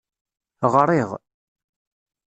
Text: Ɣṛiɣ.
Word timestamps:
Ɣṛiɣ. 0.73 1.09